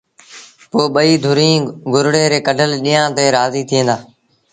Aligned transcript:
پو 0.71 0.79
ٻئيٚ 0.93 1.21
ڌريٚݩ 1.23 1.69
گرڙي 1.93 2.23
ري 2.31 2.39
ڪڍل 2.47 2.71
ڏيݩهآݩ 2.83 3.13
تي 3.15 3.25
رآزيٚ 3.35 3.67
ٿئيݩ 3.69 3.87
دآ 3.87 3.95